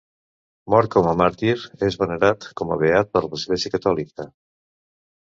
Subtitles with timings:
[0.73, 1.53] Mort com a màrtir,
[1.87, 4.27] és venerat com a beat per l'Església catòlica.